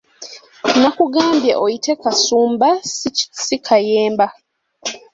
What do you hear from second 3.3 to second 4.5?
si Kayemba.